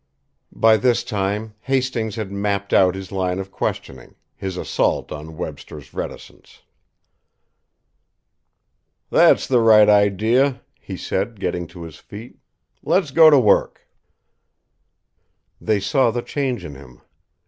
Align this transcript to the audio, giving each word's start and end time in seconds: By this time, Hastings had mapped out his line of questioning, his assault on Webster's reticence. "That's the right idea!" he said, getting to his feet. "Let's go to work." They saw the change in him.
By 0.55 0.77
this 0.77 1.03
time, 1.03 1.53
Hastings 1.59 2.15
had 2.15 2.31
mapped 2.31 2.73
out 2.73 2.95
his 2.95 3.11
line 3.11 3.37
of 3.37 3.51
questioning, 3.51 4.15
his 4.35 4.57
assault 4.57 5.11
on 5.11 5.37
Webster's 5.37 5.93
reticence. 5.93 6.63
"That's 9.11 9.45
the 9.47 9.59
right 9.59 9.87
idea!" 9.87 10.63
he 10.79 10.97
said, 10.97 11.39
getting 11.39 11.67
to 11.67 11.83
his 11.83 11.97
feet. 11.97 12.39
"Let's 12.81 13.11
go 13.11 13.29
to 13.29 13.37
work." 13.37 13.87
They 15.61 15.79
saw 15.79 16.09
the 16.09 16.23
change 16.23 16.65
in 16.65 16.73
him. 16.73 17.01